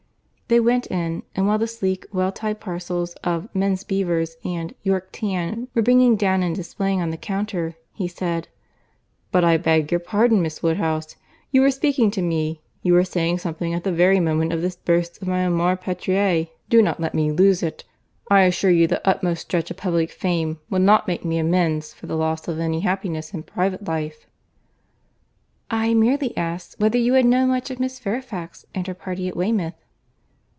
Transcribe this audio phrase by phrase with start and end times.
[0.47, 5.07] They went in; and while the sleek, well tied parcels of "Men's Beavers" and "York
[5.13, 10.41] Tan" were bringing down and displaying on the counter, he said—"But I beg your pardon,
[10.41, 11.15] Miss Woodhouse,
[11.51, 14.75] you were speaking to me, you were saying something at the very moment of this
[14.75, 16.49] burst of my amor patriae.
[16.67, 17.85] Do not let me lose it.
[18.29, 22.07] I assure you the utmost stretch of public fame would not make me amends for
[22.07, 24.27] the loss of any happiness in private life."
[25.69, 29.37] "I merely asked, whether you had known much of Miss Fairfax and her party at
[29.37, 29.75] Weymouth."